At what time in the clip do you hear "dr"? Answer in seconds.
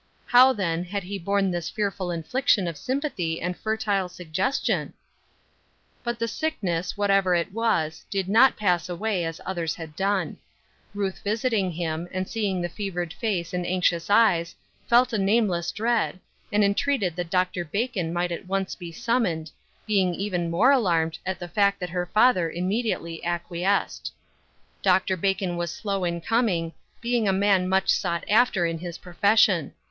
17.29-17.63, 24.81-25.15